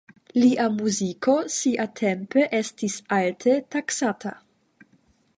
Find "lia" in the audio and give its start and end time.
0.43-0.63